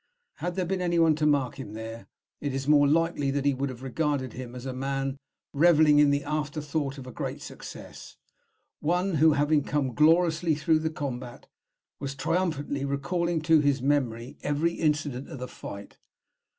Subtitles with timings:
[0.37, 2.07] Had there been any one to mark him there,
[2.39, 5.15] it is more than likely that he would have regarded him as a man
[5.53, 8.17] revelling in the after thought of a great success,
[8.79, 11.45] one who, having come gloriously through the combat,
[11.99, 15.99] was triumphantly recalling to his memory every incident of the fight.